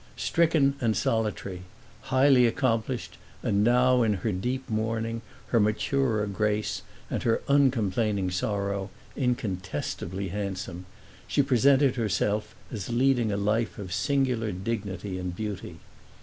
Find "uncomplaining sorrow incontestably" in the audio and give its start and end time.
7.47-10.29